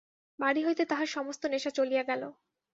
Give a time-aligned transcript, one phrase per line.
[0.39, 2.23] বাড়ি হইতে তাহার সমস্ত নেশা চলিয়া গেল।